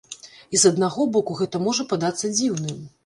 [0.57, 2.81] І з аднаго боку, гэта можа падацца дзіўным.